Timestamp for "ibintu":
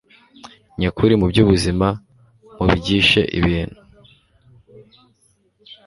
3.39-3.79